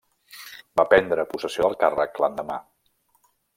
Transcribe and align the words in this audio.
Va 0.79 0.85
prendre 0.93 1.27
possessió 1.35 1.67
del 1.67 1.77
càrrec 1.85 2.19
l'endemà. 2.25 2.59